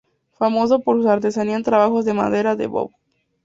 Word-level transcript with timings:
Famoso 0.31 0.79
por 0.79 0.99
su 0.99 1.07
artesanía 1.11 1.55
en 1.55 1.61
trabajos 1.61 2.05
de 2.05 2.15
madera 2.15 2.55
de 2.55 2.65
boj. 2.65 2.89